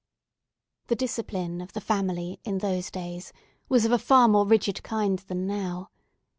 The 0.87 0.95
discipline 0.95 1.61
of 1.61 1.73
the 1.73 1.79
family 1.79 2.39
in 2.43 2.57
those 2.57 2.89
days 2.89 3.31
was 3.69 3.85
of 3.85 3.91
a 3.91 3.99
far 3.99 4.27
more 4.27 4.47
rigid 4.47 4.81
kind 4.81 5.19
than 5.19 5.45
now. 5.45 5.91